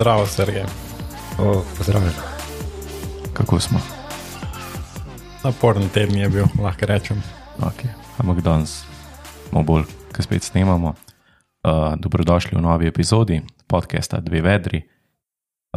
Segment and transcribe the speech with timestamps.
[0.00, 0.64] Zdravo, Sergej.
[1.38, 2.12] O, pozdravljen.
[3.32, 3.80] Kako smo?
[5.44, 7.22] Naporen teden je bil, lahko rečem.
[7.58, 7.92] Okay.
[8.18, 8.84] Ampak danes
[9.48, 10.88] smo bolj, kaj spet snemamo.
[10.88, 14.88] Uh, dobrodošli v novi epizodi podcasta Dve vedri.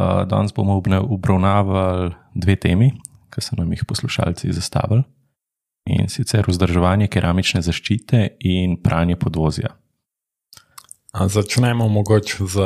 [0.00, 2.92] Uh, danes bomo obravnavali dve temi,
[3.28, 5.04] ki so nam jih poslušalci zastavili.
[5.84, 9.76] In sicer vzdrževanje keramične zaščite in pranje podvozja.
[11.12, 12.56] A začnemo mogoče z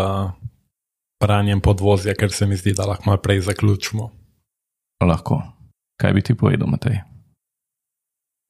[1.19, 4.11] pranjem podvozja, ker se mi zdi, da lahko malo prej zaključimo.
[5.05, 5.43] Lahko.
[5.99, 7.01] Kaj bi ti povedal, Matej?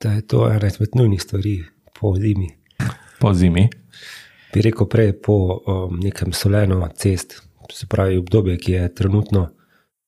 [0.03, 1.65] Da je to ena izmed nujnih stvari
[2.01, 2.49] po zimi.
[3.21, 3.69] Po zimi?
[4.55, 9.49] Bi rekel prej po um, nekem soleno cest, se pravi obdobje, ki je trenutno,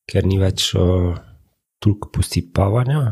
[0.08, 1.16] ker ni več uh,
[1.78, 3.02] toliko posipavanja.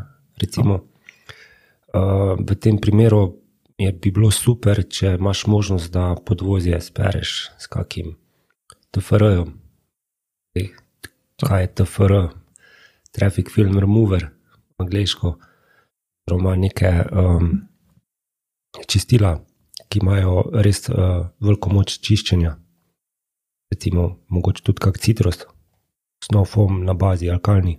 [0.41, 3.41] Recimo, uh, v tem primeru
[3.79, 8.17] je bi bilo super, če imaš možnost, da podvozje spereš s kakim
[8.91, 9.53] TFR-jem.
[11.44, 12.12] Kaj je TFR?
[13.12, 14.28] Traffic Film Remover,
[14.78, 15.39] angliško,
[16.27, 17.50] oziroma neke um,
[18.86, 19.39] čistila,
[19.89, 22.53] ki imajo res uh, veliko moč čiščenja.
[23.72, 25.42] Recimo, mogoče tudi kak citrus,
[26.25, 27.78] snowfoam na bazi alkalni,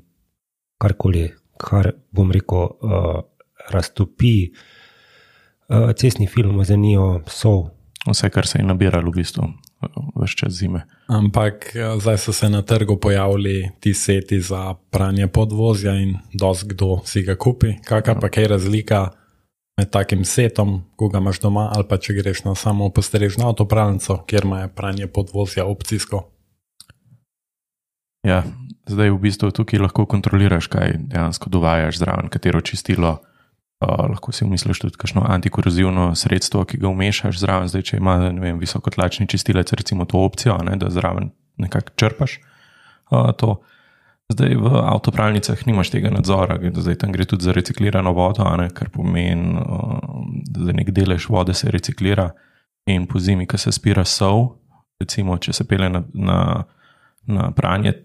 [0.82, 1.28] karkoli,
[1.62, 3.22] kar bom rekel, uh,
[3.70, 7.68] raztopi uh, cestni film, ozenijo sol.
[8.08, 9.50] Vse, kar se je nabiralo v bistvu
[10.16, 10.84] vse čas zime.
[11.08, 16.68] Ampak eh, zdaj so se na trgu pojavili ti seti za pranje podvozja in dosti
[16.70, 17.74] kdo si ga kupi.
[17.86, 19.10] Kakšna pa je razlika
[19.80, 24.18] med takim setom, ko ga imaš doma, ali pa če greš na samo postrežno avtopravnico,
[24.28, 26.26] kjer ima pranje podvozja opcijsko.
[28.28, 28.44] Ja,
[28.90, 33.22] zdaj v bistvu tukaj lahko kontroliraš, kaj dejansko dovajaš zraven, katero čistilo.
[33.80, 37.70] Uh, lahko si umisliš tudi kakšno antikorozivno sredstvo, ki ga umešaš zraven.
[37.72, 43.32] Zdaj, če ima vem, visokotlačni čistilec, recimo to opcijo, ne, da zraven nekako črpaš uh,
[43.40, 43.62] to.
[44.30, 48.92] Zdaj v avtopravnicah nimaš tega nadzora, zdaj tam gre tudi za reciklirano vodo, ne, kar
[48.92, 52.34] pomeni, uh, da nek delež vode se reciklira
[52.86, 54.58] in po zimi, ko se spira sol,
[55.00, 56.42] recimo, če se pele na, na,
[57.32, 57.96] na pranje,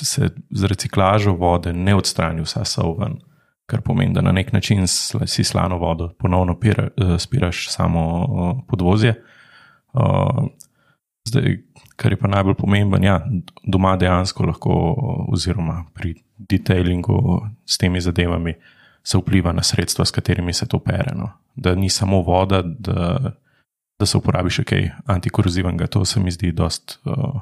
[0.00, 3.18] se z reciklažo vode ne odstrani vsa sol ven
[3.66, 4.86] kar pomeni, da na nek način
[5.26, 9.14] si slano vodo ponovno pira, uh, spiraš samo uh, podvozje.
[9.92, 10.46] Uh,
[11.28, 11.58] zdaj,
[11.96, 13.20] kar je pa najbolj pomemben, ja,
[13.64, 14.72] doma dejansko lahko,
[15.32, 18.54] oziroma pri detailingu s temi zadevami,
[19.06, 21.14] se vpliva na sredstva, s katerimi se to pere.
[21.14, 21.30] No.
[21.54, 23.32] Da ni samo voda, da,
[23.98, 27.40] da se uporabi še kaj antikorozivnega, to se mi zdi dost uh,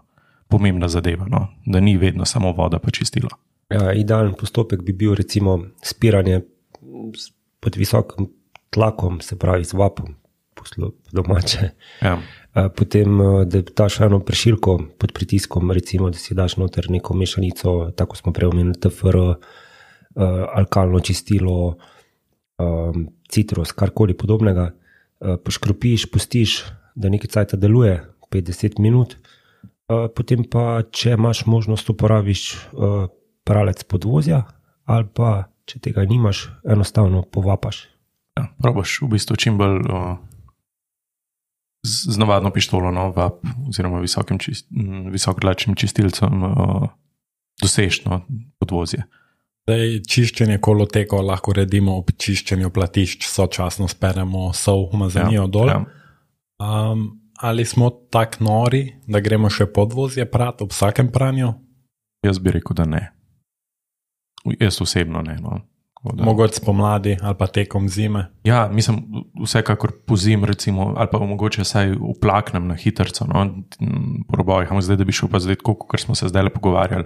[0.48, 1.26] pomembna zadeva.
[1.28, 1.46] No.
[1.66, 3.32] Da ni vedno samo voda, pa čistilo.
[3.72, 6.42] Ja, idealen postopek bi bil recimo spiranje
[7.60, 8.28] pod visokim
[8.70, 10.14] tlakom, se pravi z vapom,
[10.54, 11.70] poslo domače.
[12.02, 12.18] Ja.
[12.76, 13.18] Potem,
[13.50, 18.32] da daš eno prešilko pod pritiskom, recimo, da si daš noter neko mešanico, tako smo
[18.32, 19.18] prej omenili, TFR,
[20.54, 21.76] alkalno čistilo,
[23.28, 24.70] citrus, karkoli podobnega.
[25.44, 26.60] Poškropiš, pustiš,
[26.94, 27.96] da nekaj cajt deluje,
[28.30, 29.16] 50 minut.
[29.88, 32.52] Potem pa, če imaš možnost, uporabiš
[33.44, 34.44] pralec podvozja,
[34.84, 37.84] ali pa če tega nimaš, enostavno povapaš.
[38.38, 40.16] Ja, probaš v bistvu čim bolj uh,
[41.86, 44.66] z, z navadno pištolo, no, vap, oziroma visokim čist,
[45.14, 46.88] visokotlačnim čistilcem, uh,
[47.62, 48.24] dosežno
[48.58, 49.04] podvozje.
[49.64, 55.70] Zdaj, čiščenje koloteko lahko redimo ob čiščenju platišč, sočasno speremo sol, umazanijo ja, dol.
[55.72, 55.78] Ja.
[56.60, 57.06] Um,
[57.40, 61.54] ali smo tako nori, da gremo še podvozje prati ob vsakem pranju?
[62.24, 63.02] Jaz bi rekel, da ne.
[64.44, 65.36] Jaz osebno ne.
[65.42, 65.60] No.
[66.12, 68.26] Mogoče spomladi ali pa tekom zime.
[68.44, 69.04] Ja, mislim,
[69.44, 73.64] vsekakor po zim, recimo, ali pa mogoče vsaj uplaknem na hitro, no,
[74.28, 77.04] poroboj, zdaj da bi šel pa zdaj, kot smo se zdaj pogovarjali,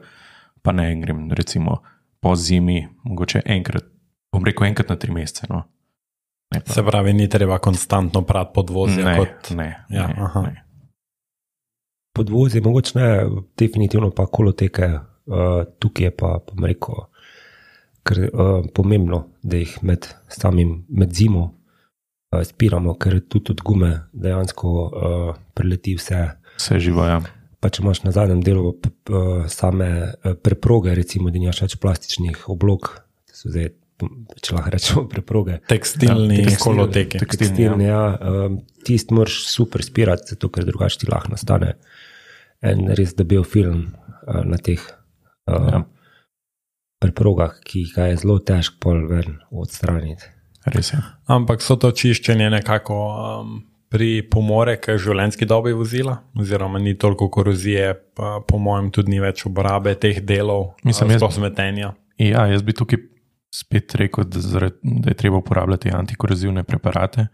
[0.62, 1.82] pa ne grem, recimo,
[2.20, 3.84] po zimi, mogoče enkrat,
[4.32, 5.46] bom rekel, enkrat na tri mesece.
[5.50, 5.62] No.
[6.66, 9.04] Se pravi, ni treba konstantno prati podvozje.
[9.04, 9.50] Ne, kot...
[9.50, 10.64] ne, ja, ne, ne.
[12.14, 13.26] Podvozje, mogoče ne,
[13.58, 14.90] definitivno pa koloteke,
[15.26, 16.94] uh, tukaj je pa, bom rekel
[18.08, 23.64] ker je uh, pomembno, da jih med, samim, med zimo uh, spiramo, ker tudi od
[23.64, 26.22] gume dejansko uh, preleti vse.
[26.56, 27.04] Vse živo.
[27.08, 27.20] Ja.
[27.60, 32.46] Pa če imaš na zadnjem delu uh, same uh, preproge, recimo, da nimaš več plastičnih
[32.54, 32.92] oblog,
[33.42, 33.72] zdaj,
[34.44, 35.58] če lahko rečemo preproge.
[35.68, 37.20] Tekstilni, ja, koloteki.
[37.20, 38.00] Tekstilni, ja.
[38.20, 41.74] ja um, Tisti moraš super spirati, zato ker drugače ti lahko nastane
[42.64, 44.80] en res debel film uh, na teh.
[45.50, 45.84] Uh, ja
[46.98, 48.94] preprogah, ki ga je zelo težko
[49.50, 50.24] odstraniti.
[50.68, 51.00] Res je.
[51.30, 53.52] Ampak so to čiščenje nekako um,
[53.88, 59.46] pripomore k življenjski dobi vozila, oziroma ni toliko korozije, pa po mojem tudi ni več
[59.48, 61.94] uporabe teh delov, Mislim, jaz- sploh zmetenja.
[62.20, 63.00] Ja, jaz bi tukaj
[63.54, 67.28] spet rekel, da, zaradi, da je treba uporabljati antikorozivne preparate,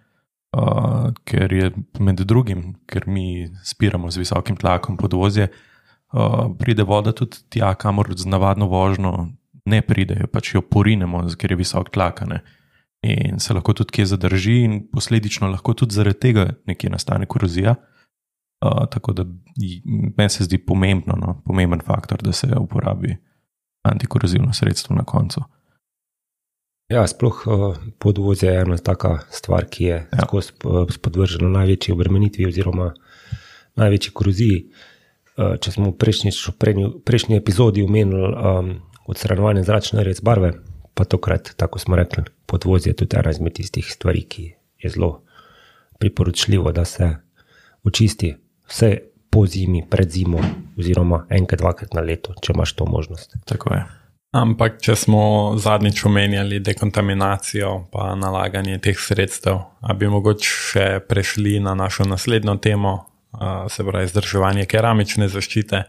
[0.54, 5.48] uh, ker je med drugim, ker mi spiramo z visokim tlakom podvozje,
[6.12, 9.32] uh, pride voda tudi tja, kamor z navadno vožnjo
[9.64, 12.22] ne pride, pač jo porinemo, ker je visok tlak.
[13.04, 17.74] In se lahko tudi kje zadrži, in posledično lahko tudi zaradi tega nekje nastane korozija.
[18.64, 19.24] Uh, tako da
[20.16, 23.16] meni se zdi pomembno, no, pomemben faktor, da se uporabi
[23.84, 25.42] antikorozivno sredstvo na koncu.
[26.88, 30.24] Ja, sploh uh, podvozje je ena taka stvar, ki je ja.
[30.24, 32.92] skozi uh, podvržena največji obremenitvi oziroma
[33.76, 34.58] največji koroziji.
[35.36, 35.96] Uh, če smo v
[37.04, 38.74] prejšnji epizodi omenili um,
[39.06, 40.52] odstranjevanje zračne res barve,
[40.94, 44.44] pa tokrat, tako smo rekli, podvozje je tudi ena izmed tistih stvari, ki
[44.82, 45.22] je zelo
[45.98, 47.10] priporočljivo, da se
[47.84, 48.34] očisti
[48.68, 48.98] vse
[49.30, 50.38] po zimi, pred zimo,
[50.78, 53.34] oziroma enkrat, dvakrat na leto, če imaš to možnost.
[53.44, 53.84] Tako je.
[54.34, 59.60] Ampak, če smo zadnjič omenjali dekontaminacijo in nalaganje teh sredstev,
[59.98, 62.94] bi mogoče še prešli na našo naslednjo temo,
[63.70, 65.82] se pravi vzdrževanje keramične zaščite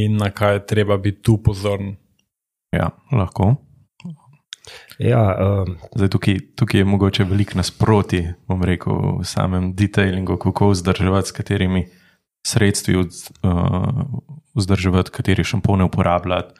[0.00, 1.96] in na kaj je treba biti tu pozoren.
[2.72, 3.54] Ja, lahko.
[4.98, 5.22] Ja,
[5.64, 11.28] um, Zdaj, tukaj, tukaj je mogoče veliko nasproti, bom rekel, v samem detailingu, kako vzdrževati,
[11.28, 11.86] s katerimi
[12.46, 14.02] sredstvi vz- uh,
[14.58, 16.54] vzdrževati, kateri šampone uporabljati,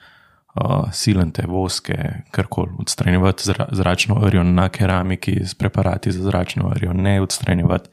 [0.55, 1.97] uh, silente, voske,
[2.31, 7.89] karkoli, odstranjevati zra, zračno rjo na keramiki s preparati za zračno rjo, ne odstranjevati.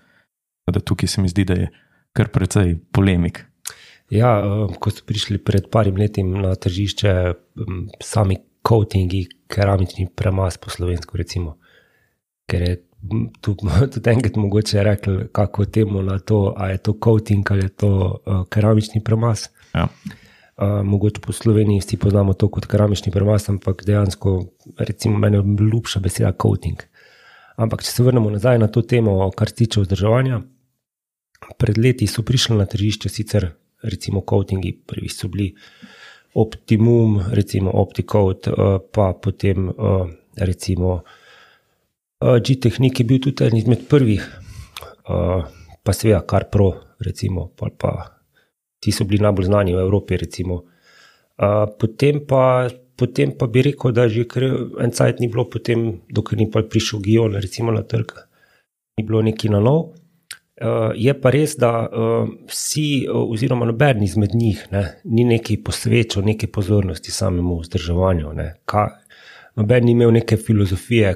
[0.73, 1.69] Da tukaj se mi zdi, da je
[2.13, 3.45] kar precej polemik.
[4.11, 7.13] Ja, um, ko so prišli pred parim leti na tržišče
[8.03, 11.57] sami coatingi, keramični premaz po slovensko, recimo.
[12.47, 12.77] Ker je
[13.41, 13.57] tu
[13.93, 17.91] tudi enkrat mogoče rekel, kako temu na to, ali je to coating ali je to
[17.91, 19.49] uh, keramični premaz.
[19.75, 19.89] Ja.
[20.57, 24.47] Uh, mogoče po Sloveniji vsi poznamo to kot keramični premaz, ampak dejansko,
[24.79, 25.43] recimo, meni je
[25.73, 26.81] ljubša beseda coating.
[27.57, 30.41] Ampak, če se vrnemo nazaj na to temo, kar se tiče vzdrževanja,
[31.59, 33.51] pred leti so prišli na tržišče sicer
[33.83, 35.55] recimo coatingi, prvi so bili
[36.37, 41.03] Optimum, recimo Opticoat, eh, pa potem eh, recimo
[42.21, 44.25] eh, G-Technique je bil tudi eden izmed prvih,
[45.83, 47.93] pa seveda Car Pro, recimo, pa, pa
[48.83, 50.65] ti so bili najbolj znani v Evropi, recimo.
[51.79, 54.43] Potem pa, potem pa bi rekel, da že kar
[54.83, 58.17] en cajt ni bilo, potem, dokler ni prišel Gion, recimo na trg,
[58.99, 59.95] ni bilo neki na nov.
[60.57, 65.59] Uh, je pa res, da uh, vsi, uh, oziroma noben izmed njih, ne, ni neki
[65.61, 68.33] posvečal neke pozornosti samemu vzdrževanju.
[68.33, 68.87] Ne, ka,
[69.61, 71.13] noben ni imel neke filozofije,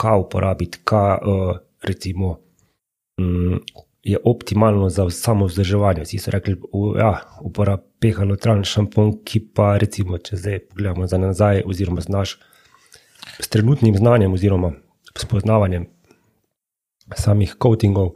[0.00, 1.18] kaj uporabiti, kaj
[1.84, 2.38] recimo,
[3.20, 3.60] um,
[4.04, 6.02] je optimalno za samo vzdrževanje.
[6.02, 11.06] Vsi so rekli, da ja, uporabi peha neutralni šampon, ki pa recimo, če zdaj pogledamo
[11.06, 12.38] za nazaj, oziroma z naš,
[13.40, 14.72] s trenutnim znanjem oziroma
[15.18, 15.86] spoznavanjem
[17.16, 18.12] samih coatingov,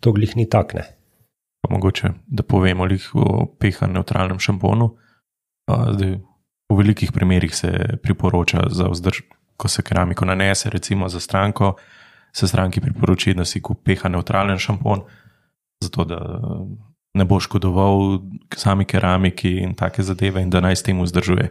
[0.00, 0.84] to glih ni takne.
[1.62, 4.92] Pa mogoče, da povemo lih o peha neutralnem šamponu.
[5.68, 6.18] Zdaj,
[6.68, 9.22] v velikih primerih se priporoča, za vzdrž,
[9.56, 11.74] ko se keramiko nanese, recimo za stranko,
[12.32, 15.02] se stranki priporoči, da si kupi peha neutralen šampon,
[15.82, 16.20] zato da
[17.14, 18.20] ne bo škodoval
[18.54, 21.50] sami keramiki in take zadeve, in da naj s tem vzdržuje.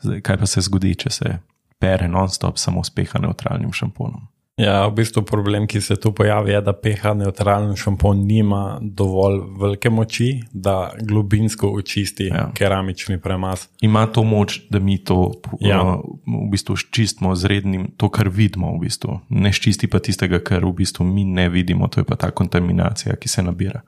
[0.00, 1.38] Zdaj, kaj pa se zgodi, če se
[1.82, 4.28] pere non-stop samo s peha neutralnim šamponom?
[4.58, 9.38] Ja, v bistvu problem, ki se tu pojavi, je, da pH neutralen šampon nima dovolj
[9.60, 12.50] velike moči, da globinsko očisti Ja.
[12.54, 13.68] keramični premaz.
[13.80, 15.82] ima to moč, da mi to ja.
[15.82, 19.20] Uh, v bistvu ščistimo z rednim, to, kar vidimo, v bistvu.
[19.28, 23.16] ne ščisti pa tistega, kar v bistvu mi ne vidimo, to je pa ta kontaminacija,
[23.16, 23.82] ki se nabira.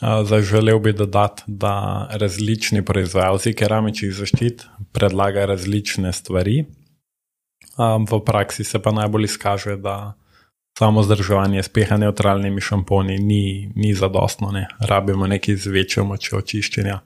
[0.00, 6.64] Zdaj želel bi dodati, da različni proizvajalci keramičnih zaščit predlagajo različne stvari.
[7.78, 10.14] Um, v praksi se pa najbolj izkaže, da
[10.78, 14.50] samo zdrževanje s pH neutralnimi šamponi ni, ni zadostno.
[14.50, 14.66] Ne.
[14.80, 16.98] Rabimo nekaj z večjo močjo očiščenja.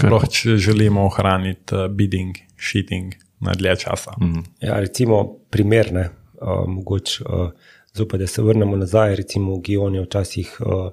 [0.00, 4.12] Sploh, če želimo ohraniti uh, bidding, sheeting na dlje časa.
[4.20, 4.44] Mm.
[4.60, 6.10] Ja, recimo, primerne,
[6.40, 7.50] uh, mogoče, uh,
[7.96, 10.90] zopet, da se vrnemo nazaj, recimo, Gion je včasih uh,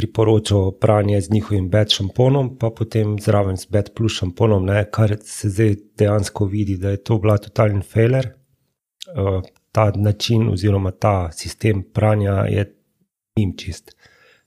[0.00, 5.16] priporočal pranje z njihovim bed šamponom, pa potem zraven z bed plus šamponom, ne, kar
[5.24, 8.30] se zdaj dejansko vidi, da je to bila totalni failer.
[9.10, 9.42] Uh,
[9.72, 12.64] ta način oziroma ta sistem pranja je
[13.36, 13.92] njim čist.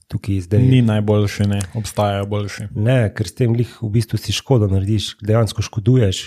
[0.08, 0.62] Tukaj zdaj.
[0.62, 2.68] Ni najboljši, ne, obstajajo boljši.
[2.76, 6.24] Ne, ker s tem lih v bistvu si škodo narediš, dejansko škoduješ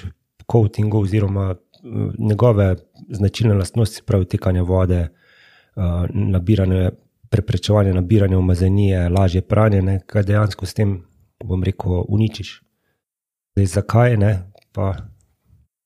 [0.52, 2.76] coatingu oziroma mm, njegove
[3.10, 6.90] značilne lastnosti, pravi tekanje vode, uh, nabiranje
[7.30, 10.96] preprečevanje nabiranja umazanije, lažje pranje, ne, kaj dejansko s tem,
[11.44, 12.60] bom rekel, uničiš.
[13.56, 14.32] Zdaj, zakaj ne?
[14.72, 14.94] Pa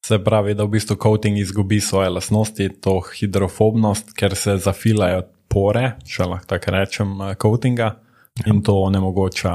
[0.06, 5.92] Se pravi, da v bistvu coating izgubi svoje lastnosti, to hidrofobnost, ker se zafilajo pore,
[6.08, 7.90] če lahko tako rečem, eh, coatinga
[8.46, 9.52] in to onemogoča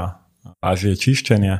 [0.62, 1.58] lažje čiščenje.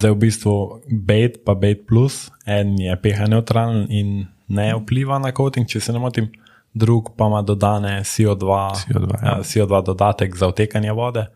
[0.00, 0.54] Zdaj v bistvu
[0.90, 5.92] bait pa bait plus, en je pH neutralen in ne vpliva na coating, če se
[5.92, 6.30] ne motim,
[6.74, 9.28] drug pa ima dodane CO2, CO2, ja.
[9.28, 11.26] ja, CO2 dodatek za otekanje vode,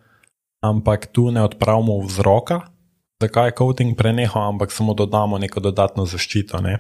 [0.61, 2.61] ampak tu ne odpravimo vzroka,
[3.21, 6.61] zakaj je coating prenehal, ampak samo dodamo neko dodatno zaščito.
[6.61, 6.78] Ne?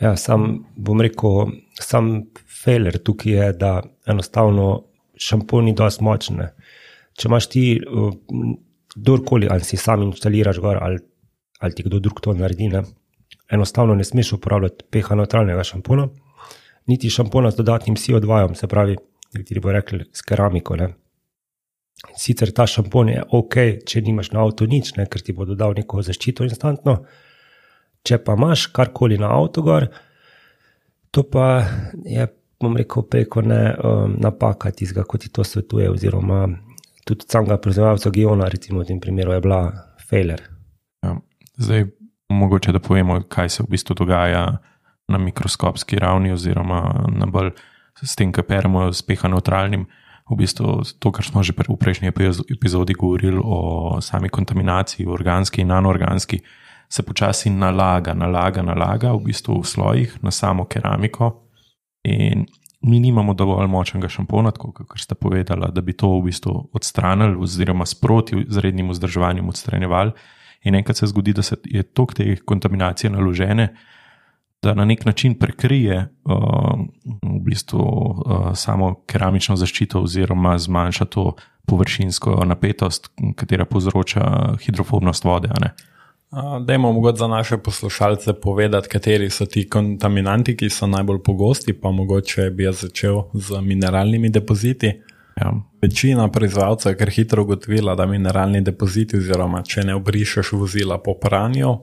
[0.00, 2.26] Ja, sam bom rekel, sam
[2.62, 4.84] failer tukaj je, da enostavno
[5.16, 6.42] šampon ni dovolj močen.
[7.16, 8.12] Če imaš ti, uh,
[8.96, 11.00] kdorkoli, ali si sam instaliraš gor, ali,
[11.60, 12.84] ali ti kdo drug to naredi, ne?
[13.50, 16.08] enostavno ne smeš uporabljati pH neutralnega šampona,
[16.86, 18.96] niti šampona z dodatnim CO2, se pravi,
[19.34, 20.76] nekateri bo rekli s keramiko.
[20.76, 20.92] Ne?
[22.16, 23.56] Sicer ta šampon je ok,
[23.88, 26.98] če nimaš na avtu nič, ne, ker ti bo dodal neko zaščito instantno.
[28.06, 29.64] Če pa imaš karkoli na avtu,
[31.10, 31.64] to pa
[32.04, 32.28] je,
[32.60, 36.44] bom rekel, preko ne um, napaka tistega, kot ti to svetuje, oziroma
[37.06, 39.60] tudi samega proizvajalca Giona, recimo v tem primeru, je bila
[40.08, 40.42] failer.
[41.02, 41.16] Ja.
[41.56, 41.86] Zdaj,
[42.28, 44.58] mogoče da povemo, kaj se v bistvu dogaja
[45.08, 47.50] na mikroskopski ravni, oziroma na bolj
[48.02, 49.86] s tem, kar peremo s pH neutralnim.
[50.26, 55.62] V bistvu to, kar smo že v prejšnji epiz- epizodi govorili o sami kontaminaciji, organski
[55.62, 56.40] in nanorganski,
[56.88, 61.46] se počasi nalaga, nalaga, nalaga v bistvu v slojih na samo keramiko.
[62.04, 62.46] In
[62.82, 67.86] mi nimamo dovolj močnega šampona, kot ste povedali, da bi to v bistvu odstranili, oziroma
[67.86, 70.12] sproti z rednim vzdrževanjem odstranjevali.
[70.66, 73.74] In enkrat se zgodi, da se je tok te kontaminacije naložene,
[74.66, 76.34] da na nek način prekrije uh,
[77.22, 81.32] v bistvu uh, samo keramično zaščito, oziroma zmanjša to
[81.66, 85.48] površinsko napetost, katera povzroča hidrofobnost vode.
[85.54, 85.70] a ne.
[86.30, 91.72] Uh, Dajmo mogoče za naše poslušalce povedati, kateri so ti kontaminanti, ki so najbolj pogosti,
[91.72, 94.92] pa mogoče bi jaz začel z mineralnimi depoziti.
[95.40, 95.52] Ja.
[95.82, 101.14] Večina proizvajalcev je kar hitro ugotovila, da mineralni depoziti, oziroma če ne obrišeš vozila po
[101.20, 101.76] pranju,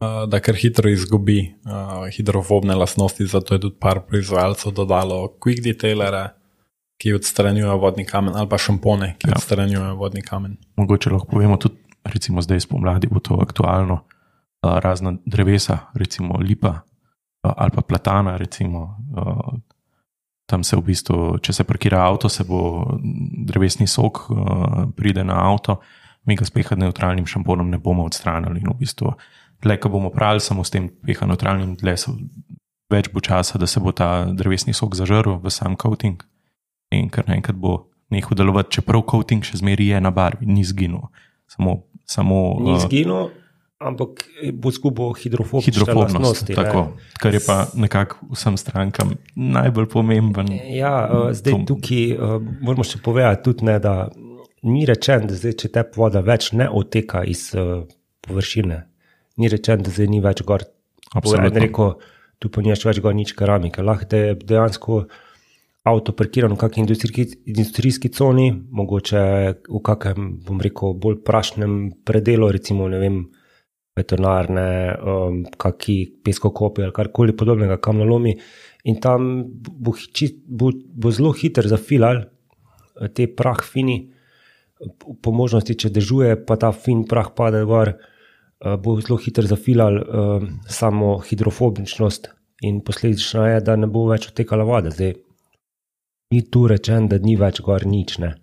[0.00, 3.26] da kar hitro izgubi uh, hidrofobne lastnosti.
[3.26, 6.28] Zato je tudi par proizvajalcev dodalo quick detailere,
[6.98, 9.34] ki odstranjujejo vodni kamen, ali pa šampone, ki Ja.
[9.36, 10.56] odstranjujejo vodni kamen.
[10.76, 16.68] Mogoče lahko povemo tudi, recimo zdaj spomladi bo to aktualno, uh, razna drevesa, recimo lipa
[16.68, 18.36] uh, ali pa platana.
[18.36, 19.54] Recimo, uh,
[20.46, 22.86] tam se v bistvu, če se parkira avto, se bo
[23.46, 24.38] drevesni sok uh,
[24.96, 25.80] pride na avto,
[26.24, 28.60] mi ga s pH neutralnim šamponom ne bomo odstranili.
[28.60, 29.12] In v bistvu,
[29.62, 32.14] tle, ko bomo prali samo s tem pH neutralnim, tle so
[32.92, 36.22] več bo časa, da se bo ta drevesni sok zažrl v sam coating
[36.94, 41.10] in kar naenkrat bo nehal delovati, čeprav coating še zmeraj je na barvi, ni zginil.
[41.48, 43.28] Samo, samo Ni uh, izginil,
[43.78, 44.24] ampak
[44.56, 45.68] bo izgubil hidrofobnost.
[45.68, 46.52] hidrofobnost.
[46.56, 46.86] Tako,
[47.20, 50.48] kar je pa nekako vsem strankam najbolj pomemben.
[50.72, 54.08] Ja, uh, zdaj tukaj uh, moramo še povedati, tudi, ne, da
[54.64, 57.84] ni rečeno, da zdaj, če te voda več ne oteka iz uh,
[58.24, 58.82] površine,
[59.38, 60.66] ni rečeno, da zdaj ni več gor.
[61.14, 61.62] Absolutno.
[61.62, 61.94] Rekel,
[62.38, 63.82] tu pa nimaš več gor nič keramike.
[63.82, 65.00] Lahko je dejansko
[65.88, 69.22] avto parkiran v kakšni industrijski, industrijski coni, mogoče
[69.70, 73.20] v kakšnem, bom rekel, bolj prašnem predelu, recimo ne vem.
[73.98, 78.36] Betonarne, um, kaki peskokopi ali karkoli podobnega, kam nalomi,
[78.86, 83.96] in tam bo, hi- bo, bo zelo hiter zafilal eh, te prah fini,
[85.02, 88.17] po- možnosti, če dežuje, pa ta fin prah pade gor, eh,
[88.58, 94.66] bo zelo hiter zafilal eh, samo hidrofobičnost, in posledično je, da ne bo več odtekala
[94.66, 94.90] voda.
[94.90, 95.14] Zdaj,
[96.34, 98.18] ni tu rečen, da ni več gor nič.
[98.22, 98.34] Ne.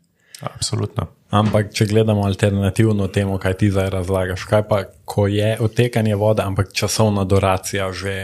[0.45, 1.09] Absolutno.
[1.35, 6.43] Ampak, če gledamo alternativno temu, kaj ti zdaj razlagaš, kaj pa, ko je odtekanje vode,
[6.45, 8.15] ampak časovna duracija že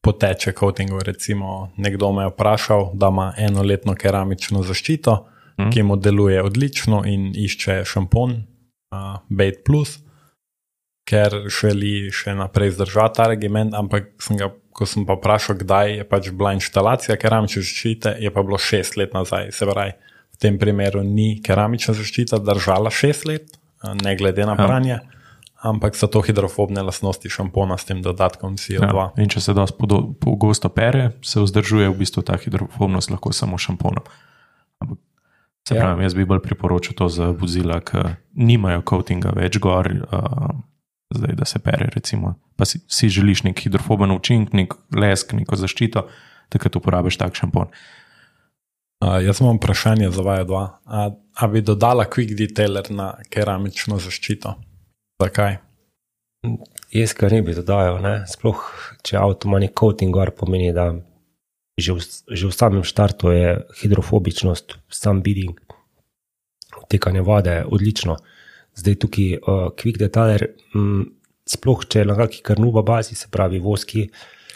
[0.00, 1.00] poteče coatingu.
[1.04, 5.16] Recimo, nekdo me je vprašal, da ima enoletno keramično zaščito,
[5.58, 5.70] mm.
[5.74, 8.36] ki mu deluje odlično in išče šampon,
[8.94, 9.98] uh, Bait Plus,
[11.06, 14.52] ker želi še naprej zdržati ta regiment, ampak sem ga.
[14.76, 18.98] Ko sem pa vprašal, kdaj je pač bila instalacija keramične zaščite, je pa bilo šest
[19.00, 19.48] let nazaj.
[19.56, 19.94] Se pravi,
[20.36, 23.54] v tem primeru ni keramična zaščita držala šest let,
[24.04, 24.98] ne glede na pranje,
[25.64, 28.84] ampak so to hidrofobne lastnosti šampona s tem dodatkom CO2.
[28.84, 29.06] Ja.
[29.16, 33.64] In če se podo- pogosto pere, se vzdržuje v bistvu ta hidrofobnost lahko samo s
[33.64, 34.04] šamponom.
[34.84, 34.98] Ampak,
[35.64, 35.88] se Ja.
[35.88, 40.52] pravi, jaz bi bolj priporočil to za vozila, ki nimajo coatinga več gor, uh,
[41.16, 41.90] zdaj da se pere.
[41.94, 42.34] Recimo.
[42.56, 46.06] Pa si, si želiš nek hidrofoben učinek, nek lesk, neko zaščito,
[46.52, 47.72] takrat uporabiš tak šampon.
[49.04, 50.64] Uh, jaz imam vprašanje za vaju dva.
[50.84, 54.54] A, a bi dodala quick detailer na keramično zaščito?
[55.22, 55.58] Zakaj?
[56.94, 58.14] Jaz ga ne bi dodajal, ne?
[58.30, 58.62] sploh
[59.04, 60.92] če avto ima nek coating gor, pomeni, da
[61.76, 62.00] že v,
[62.32, 63.48] že v samem štartu je
[63.82, 65.58] hidrofobičnost, sam bidding,
[66.88, 68.16] tekanje vode je odlično.
[68.76, 71.06] Zdaj tukaj uh, quick detailer, m,
[71.48, 74.08] sploh če je na kakšni krnuva bazi, se pravi voski,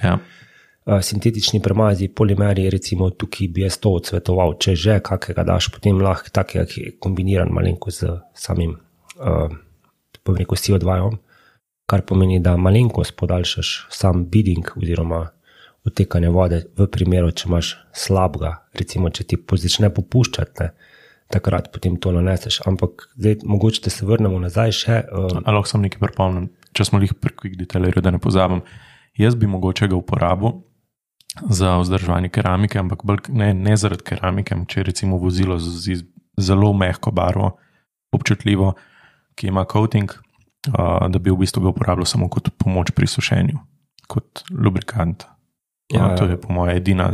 [0.02, 0.14] Ja.
[0.16, 4.54] uh, sintetični premazi, polimeri, recimo tukaj bi jaz to odsvetoval.
[4.60, 8.76] Če že kakega daš, potem lahko takega, ki je kombiniran malenko z samim,
[9.20, 9.48] uh,
[10.24, 10.96] bom rekel, CO2,
[11.90, 15.30] kar pomeni, da malenkost podaljšaš sam bidding oziroma
[15.84, 20.89] odtekanje vode v primeru, če imaš slabega, recimo, če ti začne popuščati, ne,
[21.30, 22.60] takrat potem to naneseš.
[22.66, 24.96] Ampak zdaj, mogoče da se vrnemo nazaj še.
[25.08, 28.64] Uh, Ali lahko sem nekaj pripomnim, če smo jih pri Quick Detailerju, da ne pozabim.
[29.18, 30.60] Jaz bi mogoče ga uporabil
[31.46, 36.02] za vzdrževanje keramike, ampak ne, ne zaradi keramike, če je recimo vozilo z, z
[36.40, 37.52] zelo mehko barvo,
[38.14, 38.72] občutljivo,
[39.38, 43.60] ki ima coating, uh, da bi v bistvu ga uporabljal samo kot pomoč pri sušenju,
[44.10, 45.26] kot lubrikant.
[45.26, 45.36] Ja,
[45.90, 47.10] Ja, to je po mojem edina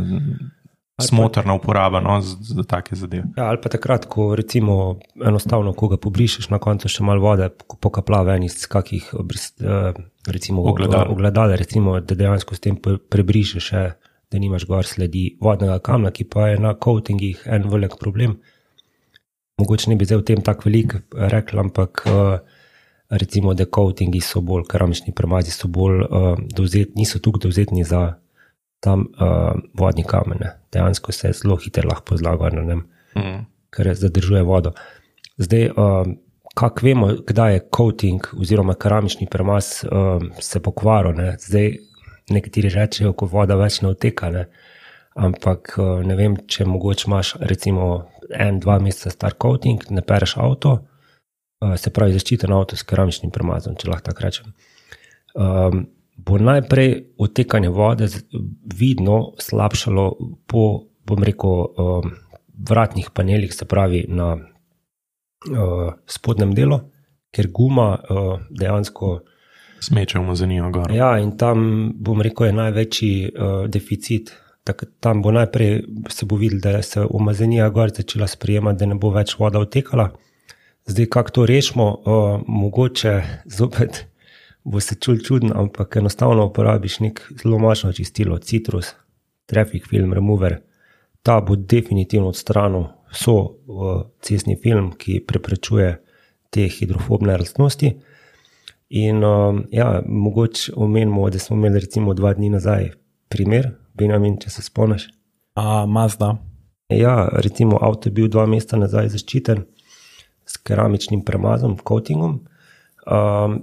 [1.01, 3.23] smotrna uporaba no, za, za take zadeve.
[3.37, 7.49] Ja, ali pa takrat, ko recimo enostavno, ko ga pobrišeš, na koncu še malo vode
[7.81, 9.93] pokapla ven iz kakih eh,
[10.27, 11.11] recimo, Ogledal.
[11.13, 13.85] ogledal, recimo, da dejansko s tem pre- prebrišeš, še,
[14.31, 18.39] da nimaš gor sledi vodnega kamna, ki pa je na coatingih en velik problem.
[19.61, 22.39] Mogoče ne bi zdaj o tem tako veliko rekel, ampak eh,
[23.13, 26.07] recimo, da coatingi so bolj, keramični premazi so bolj
[26.57, 28.17] dovzetni, niso tukaj dovzetni za
[28.79, 30.37] tam uh, vodni kamen.
[30.41, 30.51] ne.
[30.73, 32.85] Dejansko se zelo hitro lahko zlaga na njem
[33.17, 33.45] Mm.
[33.69, 34.71] ker zadržuje vodo.
[35.37, 36.17] Zdaj, um,
[36.55, 41.15] kako vemo, kdaj je coating oziroma keramični premaz um, se pokvaril.
[41.15, 41.35] Ne?
[41.39, 41.75] Zdaj,
[42.29, 44.29] nekateri rečejo, ko voda več ne odteka.
[44.29, 44.45] Ne?
[45.15, 50.37] Ampak uh, ne vem, če mogoče imaš recimo en, dva meseca star coating, ne pereš
[50.37, 54.53] avto, uh, se pravi zaščiten avto s keramičnim premazom, če lahko tako rečem.
[55.33, 55.85] Um,
[56.17, 58.09] bo najprej odtekanje vode
[58.75, 60.05] vidno slabšalo
[60.47, 62.11] po, bom rekel, um,
[62.69, 66.79] vratnih panelih, se pravi na uh, spodnjem delu,
[67.31, 69.19] ker guma uh, dejansko.
[69.79, 70.91] Smeče umazanijo gor.
[70.91, 74.33] Ja, in tam, bom rekel, je največji uh, deficit.
[74.65, 78.97] Tak, tam bo najprej se bo videl, da se umazanija gor začela sprejemati, da ne
[78.97, 80.09] bo več voda odtekala.
[80.89, 84.07] Zdaj, kako to rešimo, uh, mogoče zopet
[84.67, 88.93] bo se čul čudno, ampak enostavno uporabiš nek zelo močno čistilo, citrus,
[89.45, 90.57] traffic film, remover.
[91.23, 95.93] Ta bo definitivno odstranil vso uh, cestni film, ki preprečuje
[96.51, 97.93] te hidrofobne lastnosti.
[98.89, 102.91] In um, ja, mogoče omenimo, da smo imeli recimo dva dni nazaj
[103.31, 105.07] primer, Benjamin, če se spomniš.
[105.55, 106.35] A Mazda.
[106.91, 109.63] Ja, recimo avto je bil dva meseca nazaj zaščiten
[110.47, 112.37] s keramičnim premazom, coatingom.
[113.07, 113.57] Um,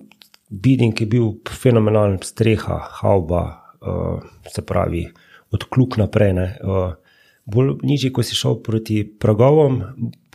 [0.51, 3.43] Bidding je bil fenomenalen, streha, hauba,
[3.81, 5.07] uh, se pravi,
[5.51, 6.33] od kluk naprej.
[6.33, 6.93] ne, Uh,
[7.45, 9.83] bolj nižji, ko si šel proti pragovom,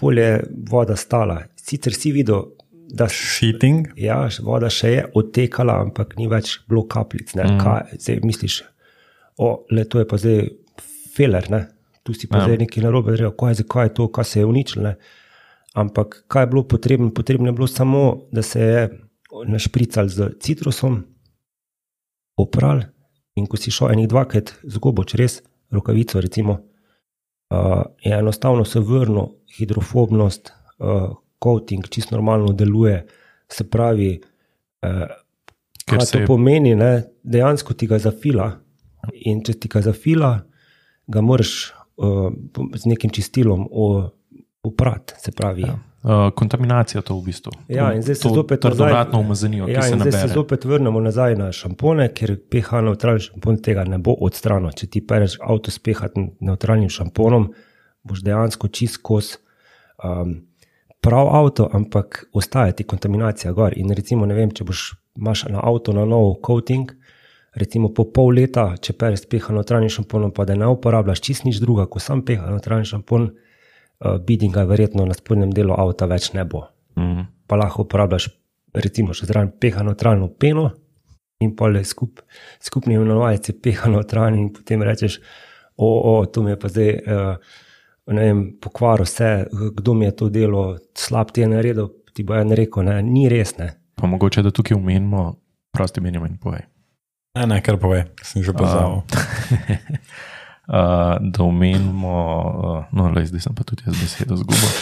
[0.02, 1.44] bolje je voda stala.
[1.56, 2.44] Sicer si videl,
[2.90, 3.88] da Sheeting.
[3.98, 7.36] Ja, voda še je odtekala, ampak ni več bilo kapljic.
[7.36, 7.60] Mm.
[7.62, 8.64] Kaj zdaj misliš?
[9.38, 10.48] O, le to je pa zdaj
[11.16, 11.68] feler, ne?
[12.04, 12.46] tu si pa Ja.
[12.48, 14.84] zdaj nekaj narobe, rekel, kaj, je zdaj, kaj je to, kaj se je uničilo.
[14.84, 14.96] Ne?
[15.74, 17.12] Ampak kaj je bilo potrebno?
[17.14, 18.90] Potrebno je bilo samo, da se je
[19.48, 21.04] našprical z citrusom,
[22.38, 22.82] opral
[23.36, 28.80] in ko si šel enih dvakrat z gobo čez rokavico, recimo, uh, je enostavno se
[28.80, 33.06] vrnil hidrofobnost, uh, coating čisto normalno deluje.
[33.52, 34.22] Se pravi,
[34.84, 35.06] uh,
[35.86, 37.04] kaj se to je- pomeni, ne?
[37.24, 38.52] dejansko ti ga zafila.
[39.14, 40.44] In če ti ga zafila,
[41.08, 42.32] ga moraš uh,
[42.76, 43.68] z nekim čistilom
[44.64, 45.14] oprati.
[45.20, 45.80] Se pravi, ja.
[46.04, 47.52] Uh, kontaminacija to v bistvu.
[47.68, 51.00] Ja, in zdaj se to zopet nazaj- Trdovratno umazanijo, Ja, se zdaj se zopet vrnemo
[51.00, 54.72] nazaj na šampone, ker pH neutralni šampon tega ne bo odstranil.
[54.72, 56.08] Če ti pereš avto s pH
[56.40, 57.50] neutralnim šamponom,
[58.04, 59.34] boš dejansko čist kos.
[60.04, 60.48] Um,
[61.02, 63.76] prav avto, ampak ostaja ti kontaminacija gor.
[63.76, 66.96] In recimo, ne vem, če boš imaš na avto na nov coating,
[67.60, 71.60] recimo po pol leta, če pereš pH neutralnim šamponom, pa da ne uporabljaš čist nič
[71.60, 73.49] druga, kot sam pH neutralni šampon, uh,
[74.00, 77.22] bidinga verjetno na spodnjem delu avta več ne bo Mm.
[77.48, 78.26] pa lahko uporabljaš,
[78.74, 80.72] recimo, še zraven pH neutralno peno
[81.40, 82.20] in pa le skup,
[82.60, 85.20] skupni imenovalec je pH neutralni in potem rečeš,
[85.78, 85.88] o,
[86.20, 86.92] o to mi je pa zdaj.
[87.08, 87.36] Uh,
[88.10, 89.46] Ne vem, pokvaril vse,
[89.78, 93.28] kdo mi je to delo, slab ti je naredil, ti bo en rekel, ne, ni
[93.30, 93.52] res.
[93.60, 93.68] Ne.
[94.02, 95.36] Pa mogoče, da tukaj umenimo,
[95.72, 96.64] prosti Benjamin, povej.
[97.38, 98.98] Ne, ne, kar pove, sem že pozabil.
[98.98, 99.94] Uh,
[100.70, 102.16] da omenimo,
[102.64, 104.74] uh, no, le zdaj sem pa tudi jaz besedo zgubil.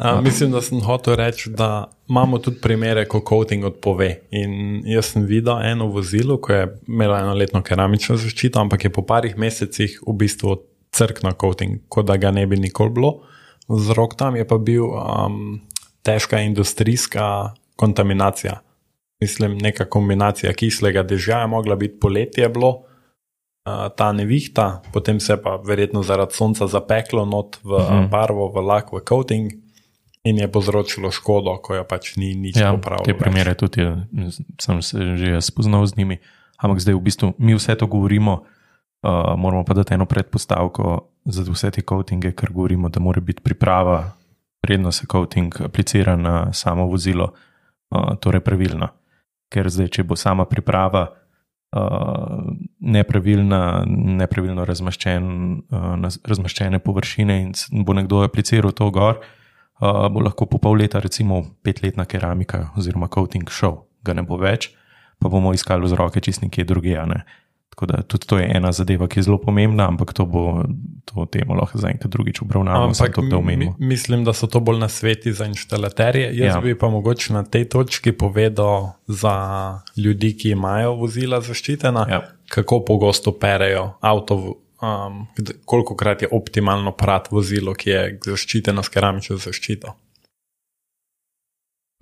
[0.00, 4.10] A, mislim, da sem hotel reči, da imamo tudi primere, ko coating odpove.
[4.30, 8.92] In jaz sem videl eno vozilo, ki je imelo eno letno keramično zaščito, ampak je
[8.92, 10.58] po parih mesecih v bistvu
[10.96, 13.14] crkno coating, kot da ga ne bi nikoli bilo.
[13.68, 15.60] Vzrok tam je pa bil um,
[16.04, 18.58] težka industrijska kontaminacija.
[19.20, 22.89] Mislim, neka kombinacija kislega dežja je mogla biti poletje bilo
[23.96, 27.98] ta nevihta, potem se pa verjetno zaradi sonca zapeklo not v uh mhm.
[27.98, 28.08] -huh.
[28.08, 29.52] barvo, v lak, v coating
[30.24, 33.08] in je povzročilo škodo, ko jo pač ni nič ja, popravilo.
[33.08, 33.90] Te primere tudi je,
[34.60, 36.20] sem se že spoznal z njimi,
[36.60, 38.44] ampak zdaj v bistvu mi vse to govorimo,
[39.02, 43.40] uh, moramo pa dati eno predpostavko za vse te coatinge, ker govorimo, da mora biti
[43.42, 44.12] priprava,
[44.60, 47.32] predno se coating aplicira na samo vozilo,
[47.90, 48.92] uh, torej pravilna.
[49.50, 51.19] Ker zdaj, če bo sama priprava,
[51.76, 53.84] uh, nepravilna,
[54.20, 55.28] nepravilno razmaščen,
[55.70, 61.02] uh, razmaščene površine in bo nekdo apliciral to gor, uh, bo lahko po pol leta,
[61.02, 64.70] recimo petletna keramika oziroma coating šel, ga ne bo več,
[65.20, 67.06] pa bomo iskali vzroke čist nekje drugje.
[67.10, 67.24] Ne?
[67.70, 70.64] Tako da tudi to je ena zadeva, ki je zelo pomembna, ampak to bo
[71.04, 72.92] to temo lahko za enkrat drugič obravnavamo.
[72.92, 76.30] Ampak to, da mi, mislim, da so to bolj na sveti za inštalaterje.
[76.36, 76.60] Jaz ja.
[76.60, 79.34] bi pa mogoče na tej točki povedal za
[79.96, 82.20] ljudi, ki imajo vozila zaščitena, ja.
[82.48, 84.60] kako pogosto perejo avto.
[84.80, 85.26] Um,
[85.64, 89.92] koliko krat je optimalno prat vozilo, ki je zaščiteno s keramično zaščito?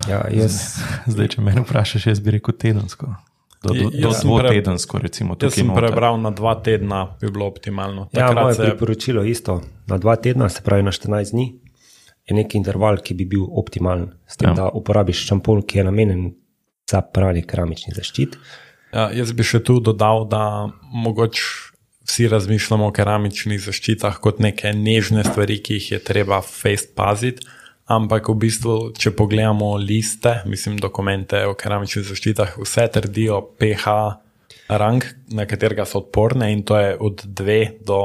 [0.07, 0.79] Ja, jaz,
[1.11, 3.11] zdaj, če me vprašaš, jaz bi rekel tedensko.
[3.63, 5.35] Do, do, do dvotedensko, recimo.
[5.41, 5.83] Jaz sem noter.
[5.83, 8.07] prebral na dva tedna, bi bilo optimalno.
[8.15, 8.63] Ja, moje se...
[8.69, 9.61] priporočilo je isto.
[9.87, 11.47] Na dva tedna, se pravi na 14 dni,
[12.29, 14.13] je neki interval, ki bi bil optimalen.
[14.27, 14.55] S tem, ja.
[14.55, 16.23] da uporabiš šampon, ki je namenjen
[16.89, 18.39] za pravi keramični zaščit.
[18.93, 20.69] Ja, jaz bi še tu dodal, da
[21.03, 21.43] mogoče
[22.09, 27.45] vsi razmišljamo o keramičnih zaščitah kot neke nežne stvari, ki jih je treba face paziti.
[27.89, 33.95] Ampak v bistvu, če pogledamo liste, mislim, dokumente o keramičnih zaščitah, vse trdijo pH
[34.69, 37.99] rang, na katerega so odporne in to je od 2 do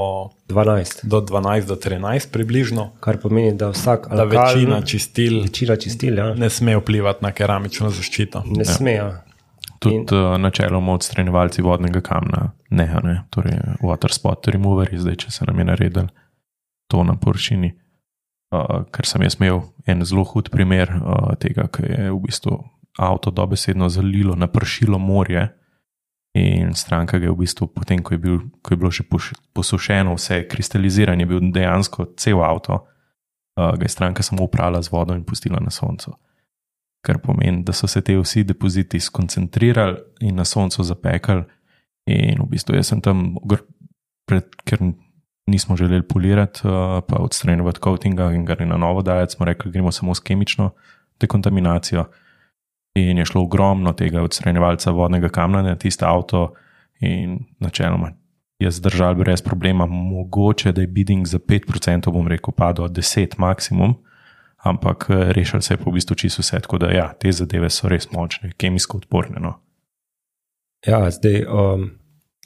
[0.49, 1.05] 12.
[1.05, 2.91] Do 12 do 13 približno.
[3.01, 6.33] Kar pomeni, da vsak da večina čistil, večina čistil ja.
[6.35, 8.45] ne sme vplivati na keramično zaščito.
[8.47, 8.73] Ne ja.
[8.73, 8.97] sme.
[8.97, 9.11] Ja.
[9.79, 10.07] Tudi in...
[10.13, 15.59] uh, načeloma odstranjevalci vodnega kamna, ne, ne, torej water spot removeri, zdaj če se nam
[15.59, 16.09] je naredil
[16.89, 17.75] to na površini.
[18.55, 22.59] Uh, ker sem jaz imel en zelo hud primer uh, tega, ki je v bistvu
[23.03, 25.49] avto dobesedno zalilo, napršilo morje.
[26.39, 29.07] In stranka je v bistvu, potem ko je, bil, ko je bilo že
[29.55, 32.79] posušeno, vse kristalizirano, je bil dejansko cel avto,
[33.59, 36.15] uh, ga je stranka samo uprala z vodo in pustila na soncu.
[37.05, 41.43] Kar pomeni, da so se te vsi depoziti skoncentrirali in na soncu zapekali.
[42.07, 43.35] In v bistvu jaz sem tam,
[44.29, 44.81] pred, ker
[45.47, 46.73] nismo želeli polirati, uh,
[47.09, 50.71] pa odstranjevati coatinga in ga na novo dajati, smo rekli, gremo samo s kemično
[51.21, 52.05] dekontaminacijo.
[52.95, 56.53] In je šlo ogromno tega odstranjevalca vodnega kamna na tiste avto,
[57.01, 58.13] in načeloma
[58.59, 59.87] je zdržal brez problema.
[59.87, 63.95] Mogoče da je bidding za 5%, bom rekel, pa do 10 maksimum,
[64.57, 66.61] ampak eh, rešil se je po v bistvu čisto vse.
[66.61, 69.41] Tako da ja, te zadeve so res močne, kemijsko odporne.
[69.41, 69.59] No.
[70.87, 71.91] Ja, zdaj, um,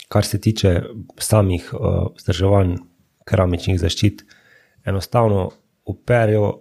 [0.09, 0.83] kar se tiče
[1.19, 2.77] samih uh, vzdrževanj
[3.29, 4.25] keramičnih zaščit,
[4.89, 5.51] enostavno
[5.89, 6.53] uperijo,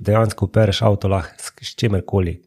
[0.00, 2.38] dejansko upereš avto lahko s čemerkoli.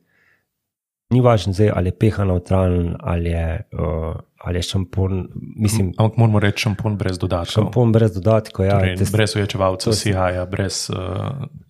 [1.12, 3.48] Ni važno, zdaj, ali je peha neutralen ali je.
[3.72, 5.94] Uh, Ali je šampon, mislim.
[5.98, 7.54] Ampak moramo reči šampon brez dodatkov.
[7.54, 8.80] Šampon brez dodatkov, ja.
[8.80, 10.98] Torej, tes, brez uječevalcev, CIA, brez uh,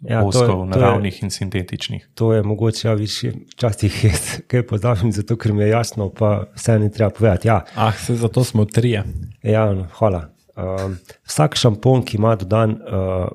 [0.07, 2.07] ja, voskov, naravnih je, in sintetičnih.
[2.15, 4.13] To je mogoče, ja, više, včasih je
[4.47, 7.47] kaj pozabim, zato ker mi je jasno, pa vse ni treba povedati.
[7.47, 7.65] Ja.
[7.75, 9.03] Ah, se zato smo trije.
[9.43, 10.29] Ja, no, hvala.
[10.61, 13.27] Um, vsak šampon, ki ima dodan uh,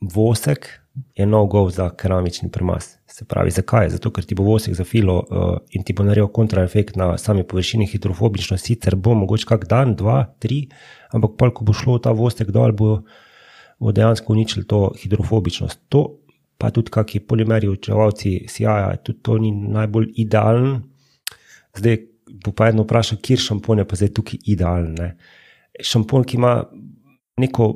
[0.00, 0.68] vosek,
[1.16, 2.96] je nov gov za keramični premas.
[3.06, 3.90] Se pravi, zakaj?
[3.96, 7.44] Zato, ker ti bo vosek za filo uh, in ti bo naredil kontraefekt na sami
[7.44, 10.62] površini hidrofobično, sicer bo mogoče kak dan, dva, tri,
[11.12, 13.00] ampak pa, ko bo šlo ta vosek dol, bo,
[13.80, 15.82] bo dejansko uničil to hidrofobičnost.
[15.92, 16.06] To
[16.60, 20.80] pa tudi kakšni polimeri, učevalci CIA, tudi to ni najbolj idealen.
[21.76, 22.00] Zdaj
[22.44, 25.14] bo pa eno vprašal, kje šampone pa zdaj tukaj idealne.
[25.82, 26.64] Šampon, ki ima
[27.40, 27.72] neko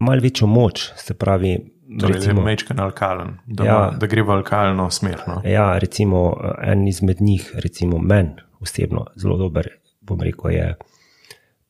[0.00, 1.56] malce večjo moč, se pravi,
[2.00, 5.22] Torej, recimo, mečken alkalen, da, ja, ma, da gre v alkalno smer.
[5.26, 5.38] No.
[5.48, 10.66] Ja, recimo en izmed njih, recimo meni osebno, zelo dober, bom rekel, je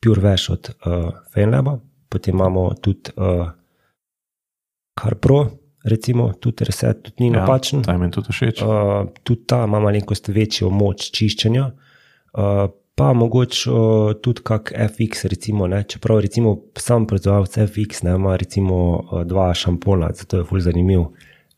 [0.03, 3.47] Pure Veš od uh, Fenleba, potem imamo tudi uh,
[4.99, 5.47] CarPro,
[5.85, 7.83] recimo tudi Reset, tudi ni ja, napačen.
[7.83, 8.63] Ta mi tudi všeč.
[8.63, 11.71] Uh, tudi ta ima malenkost večjo moč čiščenja.
[12.35, 12.67] Uh,
[12.99, 15.85] pa mogoče uh, tudi kak FX, recimo, ne?
[15.89, 21.05] čeprav recimo sam proizvajalec FX ne, ima recimo dva šampona, zato je fulj zanimiv.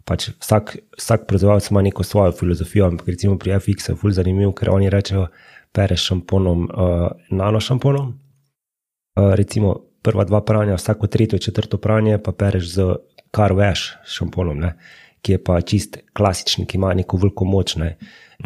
[0.04, 4.52] Pač vsak, vsak proizvajalec ima neko svojo filozofijo, ampak recimo pri FX je fulj zanimiv,
[4.52, 5.26] ker oni rečejo,
[5.72, 8.08] pereš šamponom, uh, nano šamponom.
[8.10, 12.94] Uh, recimo prva dva pranja, vsako tretje, četrto pranje pa pereš z
[13.30, 14.74] kar veš šamponom, ne?
[15.22, 17.76] Ki je pa čist klasičen, ki ima neko veliko moč.
[17.76, 17.96] Ne?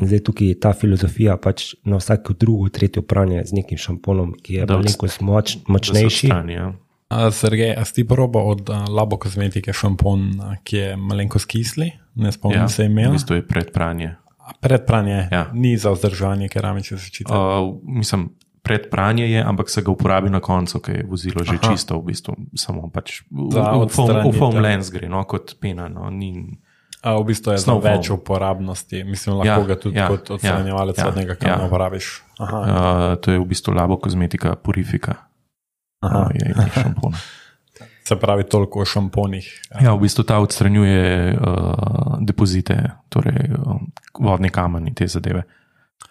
[0.01, 4.35] In zdaj tukaj je ta filozofija pač na vsako drugo, tretjo pranje z nekim šamponom,
[4.43, 6.27] ki je veliko moč, močnejši.
[6.27, 6.73] Strani, ja.
[7.31, 10.33] Sergej, a si proba od Labo kozmetike šampon,
[10.65, 13.09] ki je malenkost kisli, ne spomnim Ja, se imena.
[13.09, 14.15] v bistvu je predpranje.
[14.61, 15.51] Predpranje Ja.
[15.55, 17.31] ni za vzdrževanje keramične zaščite.
[17.31, 18.33] Uh, mislim,
[18.63, 21.71] predpranje je, ampak se ga uporabi na koncu, ker je vozilo že Aha.
[21.71, 24.39] čisto, v bistvu samo pač v, Za v, v, foam, v odstranitev.
[24.39, 25.89] foam lens gre, no, kot pena.
[25.89, 26.33] No, ni,
[27.05, 29.05] A, v bistvu je Snov več uporabnosti.
[29.05, 31.69] Mislim, lahko Ja, ga tudi ja, kot odstranjevalec ja, vodnega ja, kamna ja.
[31.69, 32.07] uporabiš.
[32.41, 35.29] Aha, uh, to je v bistvu labo kozmetika Purifika.
[36.01, 36.31] aha.
[37.05, 37.13] Uh.
[38.05, 39.47] Se pravi, toliko o šamponih.
[39.81, 42.77] Ja, v bistvu ta odstranjuje uh, depozite,
[43.09, 43.81] torej uh,
[44.21, 45.45] vodni kamen in te zadeve.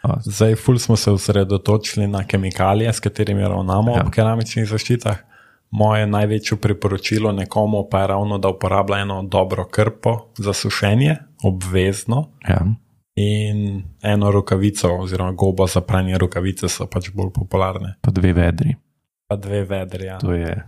[0.01, 4.06] Uh, Zdaj, ful smo se osredotočili na kemikalije, s katerimi ravnamo ja.
[4.10, 5.21] V keramičnih zaščitah.
[5.73, 12.29] Moje največje priporočilo nekomu pa je ravno, da uporablja eno dobro krpo za sušenje, obvezno,
[12.49, 12.62] ja.
[13.15, 17.95] in eno rokavico, oziroma gobo za pranje rokavice so pač bolj popularne.
[18.01, 18.75] Pa dve vedri,
[19.27, 20.05] Pa dve vedri.
[20.05, 20.17] Ja.
[20.17, 20.63] to je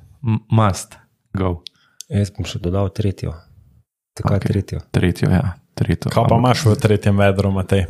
[0.52, 0.96] must
[1.34, 1.62] go.
[2.10, 3.34] Jaz bom še dodal tretjo.
[4.20, 4.32] Ok.
[4.32, 4.48] okay.
[4.48, 4.80] tretjo?
[4.92, 6.10] Tretjo, ja, tretjo.
[6.14, 7.86] Kaj pa imaš v tretjem vedru, Matej?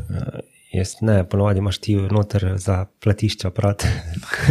[0.75, 3.87] Jaz ne, ponovadi imaš ti noter za platišča, prate.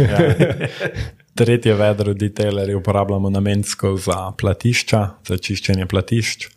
[0.01, 0.17] Ja.
[1.35, 6.47] Tretje vedro detailerji uporabljamo namensko za platišča, za čiščenje platišč.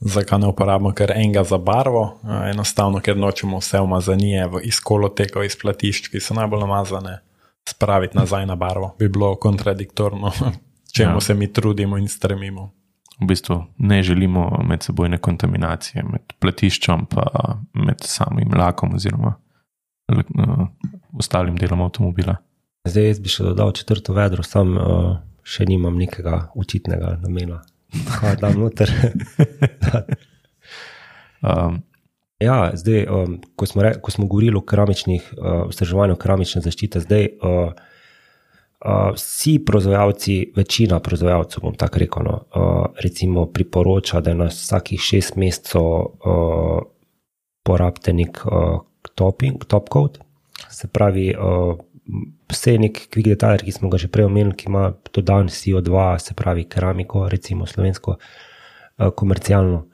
[0.00, 2.20] Zakaj ne uporabljamo kar enega za barvo?
[2.22, 7.18] A, Enostavno, ker nočemo vse umazanije v izkolotekov iz platišč, ki so najbolj umazane,
[7.68, 8.94] spraviti nazaj na barvo.
[8.98, 10.32] Bi bilo kontradiktorno,
[10.96, 11.20] čemu Ja.
[11.20, 12.70] se mi trudimo in stremimo.
[13.20, 17.00] v bistvu ne želimo medsebojne kontaminacije med platiščem
[17.74, 19.34] in med samim lakom oziroma
[20.08, 20.66] uh,
[21.18, 22.36] ostalim delom avtomobila.
[22.88, 25.10] Zdaj jaz bi še dodal četrto vedro, sam uh,
[25.44, 27.60] še nimam nekega očitnega namena.
[28.08, 28.92] Kaj dam noter?
[31.40, 31.78] Um,
[32.36, 37.00] ja, zdaj, um, ko, smo re, ko smo govorili o keramičnih, uh, vzdrževanju keramične zaščite,
[37.00, 37.70] zdaj uh,
[38.84, 45.00] uh, vsi proizvajalci, večina proizvajalcev, bom tako rekel, no, uh, recimo priporoča, da na vsakih
[45.00, 46.76] šest mesecev uh,
[47.64, 48.82] porabite nek uh,
[49.16, 50.20] topping, top coat,
[50.68, 51.30] se pravi.
[51.32, 51.78] Uh,
[52.50, 56.34] Vse nek kvik detajler, ki smo ga že prej omenili, ki ima dodan CO2, se
[56.34, 59.86] pravi keramiko, recimo slovensko, uh, komercialno.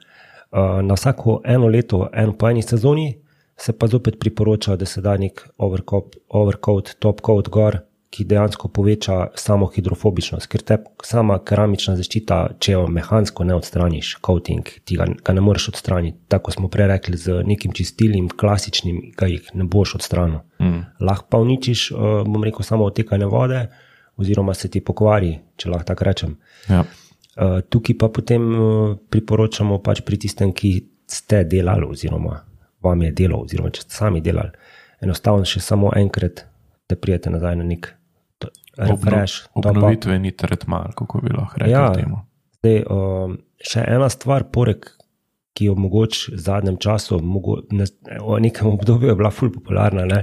[0.47, 3.11] Uh, na vsako eno leto, eno po eni sezoni,
[3.57, 8.67] se pa zopet priporoča, da se da nek overcoat, overcoat top coat gor, ki dejansko
[8.67, 10.47] poveča samo hidrofobičnost.
[10.47, 15.41] Ker te sama keramična zaščita, če jo mehansko ne odstraniš, coating, ti ga, ga ne
[15.43, 16.17] moreš odstraniti.
[16.31, 20.39] Tako smo prej rekli, z nekim čistilnim, klasičnim, ga jih ne boš odstranil.
[20.61, 23.65] mm, Lahko pa uničiš, uh, bom rekel, samo otekanje vode,
[24.17, 26.37] oziroma se ti pokvari, če lahko tako rečem.
[26.69, 26.85] ja.
[27.37, 32.39] Uh, tukaj pa potem uh, priporočamo pač pri tistem, ki ste delali, oziroma
[32.81, 34.49] vam je delo, oziroma če ste sami delali,
[35.01, 36.45] enostavno še samo enkrat,
[36.89, 37.96] da prijete nazaj na nek to-
[38.77, 39.45] refresh.
[39.55, 39.65] up.
[39.65, 41.93] Obnovitveni tretma, kako bi lahko rekli Ja.
[41.93, 42.19] temu.
[42.59, 44.85] Zdaj, um, še ena stvar, poleg,
[45.57, 47.85] ki jo mogoče v zadnjem času, mogo, ne,
[48.21, 50.19] v nekem obdobju je bila ful popularna, ne,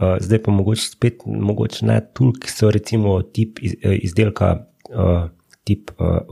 [0.00, 5.28] uh, zdaj pa mogoče spet, mogoče ne toliko, so recimo tip iz, eh, izdelka, uh,
[5.64, 6.24] tip uh,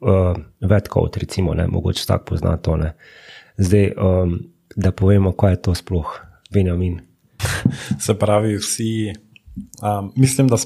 [0.00, 2.76] uh, Vetcoat, recimo, ne, mogoče tak pozna to.
[2.76, 2.94] Ne.
[3.58, 4.38] Zdaj, um,
[4.76, 6.18] da povemo, kaj je to sploh,
[6.54, 7.00] Benjamin.
[8.00, 9.12] Se pravi, vsi.
[9.82, 10.56] Um, mislim, da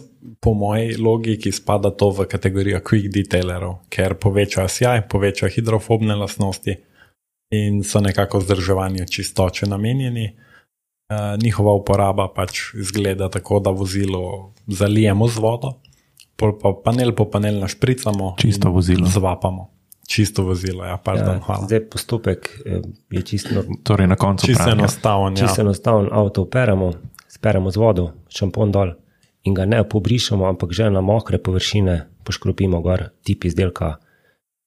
[0.40, 6.76] po moji logiki spada to v kategorijo quick detailerov, ker povečajo sjaj, povečajo hidrofobne lastnosti
[7.52, 10.32] in so nekako vzdrževanju čistoče namenjeni.
[11.12, 15.74] Uh, njihova uporaba pač izgleda tako, da vozilo zalijemo z vodo,
[16.36, 19.06] pol pa panel po panel našpricamo, Čisto in vozilo.
[19.06, 19.68] Zvapamo.
[20.08, 21.64] Čisto vozilo, ja, pardon, Ja, hvala.
[21.66, 25.36] zdaj postopek eh, je čisto norm- Torej, na koncu Čisto enostaven.
[25.36, 25.46] Ja.
[25.46, 26.92] Čisto enostavno avto operemo,
[27.42, 28.94] speremo z vodo, šampon dol
[29.42, 33.96] in ga ne pobrišemo, ampak že na mokre površine poškropimo gor tip izdelka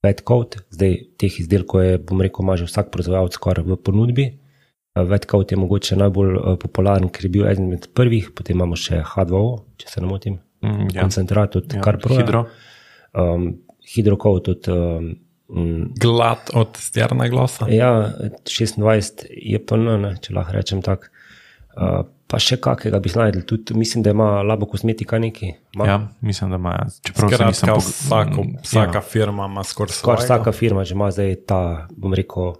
[0.03, 0.59] Wet Coat.
[0.75, 4.25] Zdaj teh izdelkov je, bom rekel, ima že vsak proizvajalec skoraj v ponudbi.
[4.27, 8.59] Eh, Wet Coat je mogoče najbolj eh, popularen, ker je bil eden med prvih, potem
[8.59, 11.01] imamo še H2O, če se ne motim, Mm, ja.
[11.03, 12.15] koncentrat od Ja, Carpro.
[12.15, 12.45] Hidro.
[13.13, 13.59] Um,
[13.95, 15.15] hidrocoat od um,
[15.49, 17.67] mm, Glad od stjarna glasa.
[17.69, 18.11] Ja,
[18.49, 21.11] 26 je pa ne, če lahko rečem tako.
[21.75, 25.51] Uh, Pa še kakega bi znašli, tudi mislim, da ima labo kozmetika neki.
[25.75, 26.87] Ma, Ja, mislim, da imajo.
[27.03, 29.01] Čeprav se nisem Skratka, pog- vsako, Mm, vsaka Ja.
[29.03, 30.33] firma ima skoraj Skoraj svojega.
[30.35, 31.59] vsaka firma že ima zdaj ta,
[31.91, 32.55] bom rekel,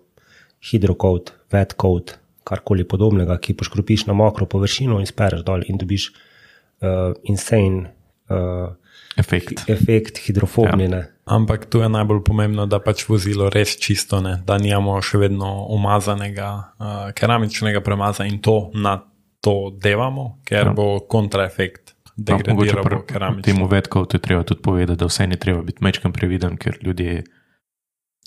[0.61, 6.87] hidrokod, wetcode, karkoli podobnega, ki poškropiš na mokro površino in spereš dol in dobiš uh,
[7.23, 7.89] insane
[8.29, 8.69] uh,
[9.17, 9.63] Efekt.
[9.67, 10.83] efekt hidrofobni.
[10.85, 11.03] Ja.
[11.25, 15.65] Ampak tu je najbolj pomembno, da pač vozilo res čisto ne, da nimamo še vedno
[15.67, 18.99] umazanega uh, keramičnega premaza in to na
[19.45, 20.73] to devamo, ker Ja.
[20.73, 21.93] bo kontraefekt.
[22.17, 23.43] No, mogoče pri keramično.
[23.43, 27.23] temu vedku je treba tudi povedati, da vse ne treba biti mečkam previden, ker ljudje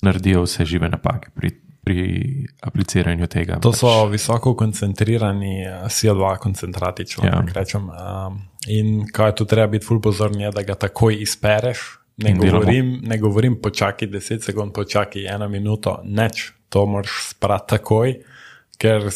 [0.01, 1.49] naredijo vse žive napake pri,
[1.83, 2.03] pri
[2.61, 3.57] apliciranju tega.
[3.59, 7.41] To so visoko koncentrirani eh, CO2 koncentrati, če Ja.
[7.53, 7.89] rečem.
[7.89, 11.79] Um, in kaj tu treba biti ful pozorni, je, da ga takoj izpereš.
[12.17, 12.51] Ne delamo.
[12.51, 18.17] govorim, ne govorim počakaj 10 sekund, počakaj eno minuto, neč, to moraš sprati takoj,
[18.77, 19.07] ker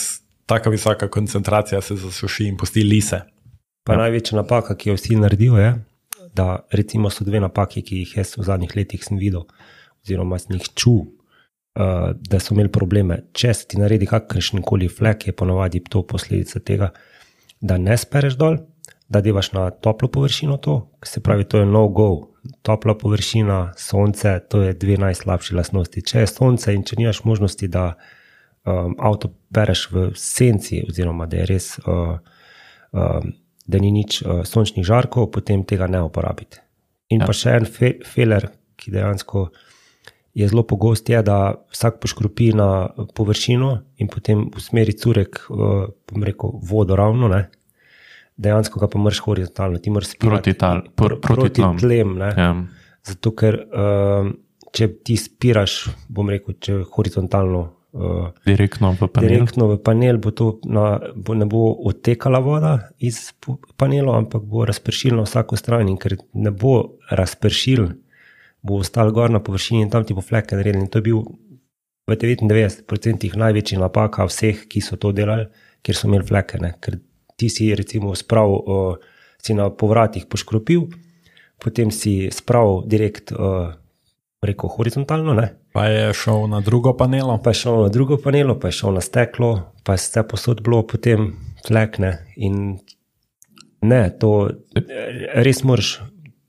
[0.45, 3.21] taka visoka koncentracija se zasuši in pusti lise.
[3.83, 4.03] Pa ja.
[4.05, 5.73] največja napaka, ki jo vsi naredijo, je,
[6.35, 9.43] da recimo so dve napaki, ki jih jaz v zadnjih letih sem videl,
[10.03, 11.01] oziroma sem jih čutil,
[11.79, 13.19] uh, da so imeli probleme.
[13.35, 16.93] Če se ti naredi kakršen koli flek, je ponovadi to posledica tega,
[17.61, 18.57] da ne spereš dol,
[19.09, 22.29] da devaš na toplo površino to, se pravi, to je no go.
[22.61, 26.01] Topla površina, sonce, to je dve najslabši lastnosti.
[26.01, 27.93] Če je sonce in če nimaš možnosti, da
[28.65, 31.77] um, avto pereš v senci, oziroma da je res.
[31.85, 32.17] Uh,
[32.91, 36.59] um, da ni nič uh, sončnih žarkov, potem tega ne uporabite.
[37.15, 37.27] In ja.
[37.29, 39.47] pa še en fe, feler, ki dejansko
[40.35, 43.69] je zelo pogost, je, da vsak poškropi na površino
[44.01, 45.87] in potem usmeri curek, uh,
[46.25, 47.45] rekel, vodo ravno, ne?
[48.37, 51.77] dejansko ga pa mrš horizontalno, ti moraš spirati Proti tal- pr- proti tlom.
[51.77, 52.15] tlem.
[52.17, 52.49] Ja.
[53.05, 54.31] Zato, ker um,
[54.73, 55.75] če ti spiraš,
[56.09, 57.63] bom rekel, če horizontalno.
[57.93, 59.29] Uh, Direktno v panel.
[59.29, 63.37] Direktno v panel bo to na, bo, ne bo odtekala voda iz
[63.77, 65.85] panelov, ampak bo razpršil na vsako stran.
[65.85, 67.85] In ker ne bo razpršil,
[68.65, 70.81] bo ostal gor na površini in tam ti bo fleke naredil.
[70.81, 71.21] In to je bil
[72.09, 75.45] v 99% največji napaka vseh, ki so to delali,
[75.85, 76.57] ker so imeli fleke.
[76.57, 76.73] Ne?
[76.81, 76.97] Ker
[77.37, 78.97] ti si recimo spravil, uh,
[79.37, 80.89] si na povratih poškropil,
[81.61, 83.77] potem si spravil direkt, uh,
[84.43, 85.33] rekel horizontalno.
[85.33, 85.53] Ne?
[85.73, 87.37] Pa je šel na drugo panelo.
[87.37, 89.51] pa je šel na drugo panelo, pa je šel na steklo,
[89.83, 91.33] pa je vse posod bilo, potem
[91.67, 92.17] flekne.
[92.35, 92.77] In
[93.81, 94.49] ne, to
[95.35, 96.01] res moraš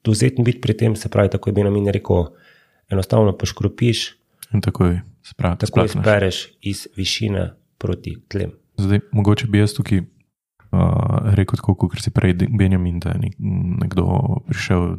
[0.05, 2.27] dozeten biti pri tem, se pravi, tako je Benamin rekel,
[2.89, 4.17] enostavno poškropiš,
[4.55, 5.95] In takoj sprav, tako splatneš.
[5.97, 8.53] izpereš iz višine proti tlem.
[8.77, 10.07] Zdaj, mogoče bi jaz tukaj uh,
[11.35, 13.41] rekel, tako kot si prej, Benjamin, da je nek-
[13.83, 14.05] nekdo
[14.47, 14.97] prišel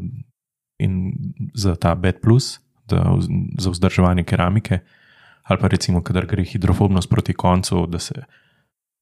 [0.80, 1.14] in
[1.54, 3.18] za ta bed plus, da,
[3.58, 4.80] za vzdrževanje keramike,
[5.44, 8.24] ali pa recimo, kadar gre hidrofobnost proti koncu, da se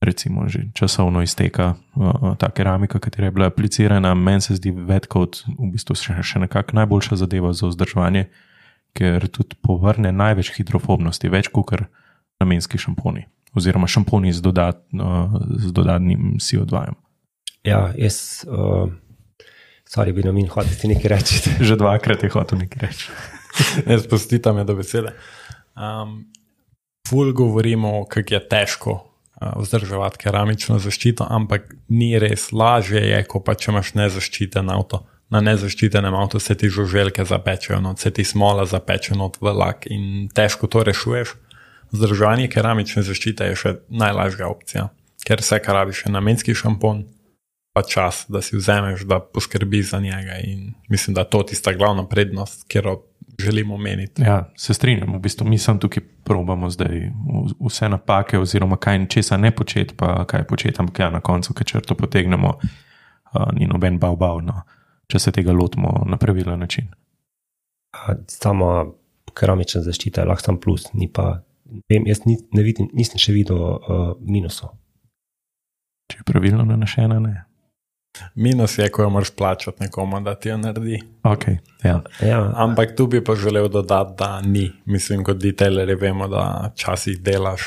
[0.04, 4.14] recimo že časovno izteka uh, ta keramika, katera je bila aplicirana.
[4.14, 8.28] Meni se zdi vedkot v bistvu še, še nekako najboljša zadeva za vzdrževanje,
[8.94, 11.86] ker tudi povrne največ hidrofobnosti, več kot kar
[12.44, 13.26] namenski šamponi.
[13.56, 16.74] Oziroma šamponi z, dodat, uh, z dodatnim CO2.
[16.74, 17.00] -jem.
[17.64, 18.92] Ja, jaz, uh,
[19.88, 21.36] sorry, Benamin, hočeš ti nekaj reči.
[21.68, 23.08] Že dvakrat je hotel nekaj reči.
[23.88, 25.14] Ne spustite me do besede.
[25.76, 26.26] Um,
[27.10, 32.52] ful govorimo, kako je težko uh, vzdrževati keramično zaščito, ampak ni res.
[32.52, 35.04] Lažje je, ko pa če imaš nezaščiten avto.
[35.34, 39.88] Na nezaščitenem avtu se ti žuželke zapečejo, not, se ti smola zapeče not v lak
[39.90, 41.34] in težko to rešuješ.
[41.94, 44.88] Vzdrževanje keramične zaščite je še najlažja opcija,
[45.26, 47.04] ker vse, kar rabiš, je namenski šampon,
[47.74, 50.38] pa čas, da si vzameš, da poskrbiš za njega.
[50.46, 52.98] In mislim, da je to tista glavna prednost, ki jo
[53.40, 54.22] želimo omeniti.
[54.22, 57.10] Ja, se strinjam, v bistvu mi sem tukaj probamo zdaj
[57.60, 61.54] vse napake, oziroma kaj in česa ne početi, pa kaj početi, ampak ja, na koncu,
[61.54, 64.62] ki črto potegnemo, uh, ni noben bav bav, no,
[65.08, 66.92] če se tega lotimo na pravilen način.
[67.94, 68.86] A Sama
[69.34, 71.42] keramična zaščita je lahko sam plus, ni pa,
[71.90, 74.76] vem, jaz ni, ne vidim, nisem še videl uh, minusov.
[76.12, 77.44] Če je pravilno nanašena, ne.
[78.36, 81.00] Minus je, ko jo moraš plačati nekomu, da ti jo naredi.
[81.24, 82.02] Okay, ja.
[82.22, 84.72] Ja, Ampak tu bi pa želel dodati, da ni.
[84.86, 87.62] Mislim, kot detailerji vemo, da včasih delaš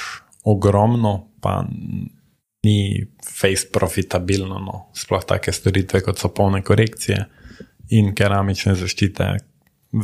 [0.44, 1.64] ogromno, pa
[2.64, 3.06] ni
[3.38, 4.58] face profitabilno.
[4.58, 4.86] No.
[4.94, 7.24] Sploh take storitve, kot so polne korekcije
[7.90, 9.36] in keramične zaščite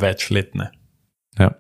[0.01, 0.71] večletne.
[1.39, 1.51] Ja.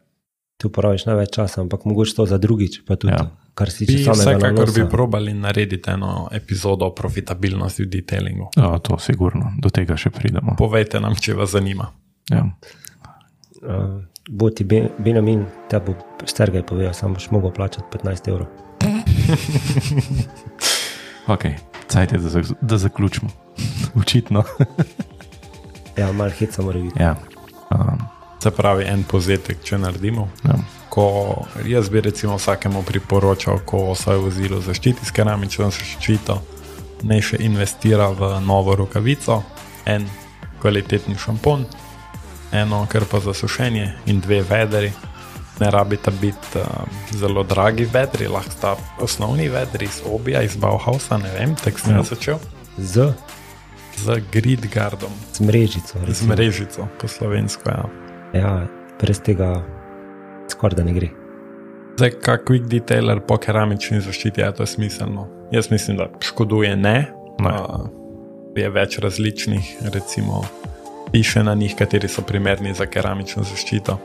[0.57, 3.30] ti uporabiš največ časa, ampak mogoče to za drugič, pa tudi, Ja.
[3.53, 3.55] Ja.
[3.55, 8.49] kar si Bi če samega vsekakor bi probali narediti eno epizodo o profitabilnosti v detailingu.
[8.57, 10.55] O, to sigurno, do tega še pridemo.
[10.57, 11.91] Povejte nam, če vas zanima.
[12.31, 12.47] Ja.
[13.63, 14.01] Uh,
[14.31, 15.93] bo ti Ben- Benjamin, te bo
[16.25, 18.47] Stergej povedal, samo boš mogel plačati 15 evrov.
[21.29, 21.55] Okay.
[21.89, 23.31] Cajt je, da, zak- da zaključimo.
[24.01, 24.43] Očitno.
[25.97, 27.03] Ja, malo heca mora biti.
[27.03, 27.17] ja.
[27.71, 27.99] Um,
[28.43, 30.29] Se pravi, en povzetek, če naredimo.
[30.45, 30.55] ja.
[30.93, 31.05] Ko
[31.64, 36.36] jaz bi recimo vsakemu priporočal, ko svoje vozilo zaščiti s keramično zaščito,
[37.03, 39.38] naj še investira v novo rokavico,
[39.88, 40.05] en
[40.61, 41.64] kvalitetni šampon,
[42.53, 44.93] eno krpo za sušenje in dve vedri.
[45.61, 46.64] Ne rabita biti uh,
[47.11, 48.70] zelo dragi vedri, lahko sta
[49.01, 51.97] osnovni vedri iz Obija, iz Bauhausa, ne vem, tako sem Ja.
[51.99, 52.38] jaz začel.
[52.78, 53.12] Z,
[53.97, 55.99] Z Gridgardom, z mrežico.
[56.01, 56.28] z recimo.
[56.34, 57.70] mrežico po slovensko.
[57.70, 57.84] Ja.
[58.34, 58.53] Ja,
[59.01, 59.62] brez tega
[60.49, 61.09] skoraj da ne gre.
[61.97, 65.28] Zdaj, kak quick detailer po keramični zaščiti je to smiselno.
[65.53, 66.97] Jaz mislim, da škoduje ne.
[67.40, 67.53] Ne.
[67.53, 67.86] Uh,
[68.57, 70.43] je več različnih, recimo,
[71.12, 73.99] piše na njih, kateri so primerni za keramično zaščito.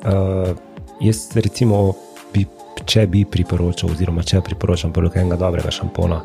[0.00, 0.56] Uh,
[1.00, 1.92] jaz, recimo,
[2.34, 2.46] bi,
[2.84, 6.22] če bi priporočal, oziroma če priporočam bilo enega dobrega šampona,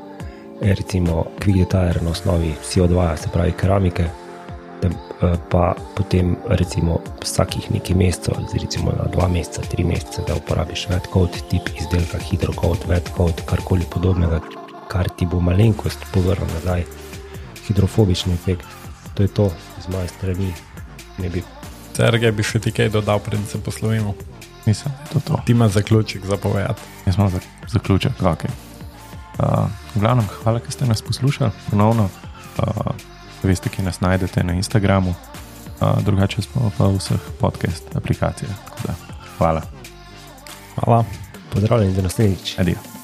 [0.61, 4.07] je recimo Quick Detailer na osnovi CO2, se pravi keramike,
[5.49, 11.09] pa potem recimo vsakih nekaj mesecev, recimo na dva meseca, tri mesece, da uporabiš wet
[11.13, 14.41] coat, tip izdelka, hidrocoat, wet coat, karkoli podobnega,
[14.91, 16.85] kar ti bo malenkost povrnil nazaj,
[17.67, 18.65] hidrofobični efekt.
[19.15, 19.49] To je to
[19.81, 20.53] z moje strani.
[21.17, 21.43] Ne bi
[21.95, 24.15] Sergej bi še ti kaj dodal, preden se poslovimo.
[24.65, 25.41] Mislim, da je to to.
[25.45, 26.81] Ti imaš zaključek za povedati.
[27.05, 28.19] Jaz imam zak zaključek.
[28.19, 28.51] Okay.
[29.39, 32.09] Uh, v glavnem, hvala, da ste nas poslušali ponovno.
[32.57, 33.14] Uh,
[33.45, 38.55] veste, ki nas najdete na Instagramu, uh, drugače smo pa v vseh podcast aplikacijah.
[39.37, 39.61] Hvala,
[40.75, 41.03] Hvala.
[41.53, 42.59] pozdravljeni do naslednjič.
[42.59, 42.94] adijo.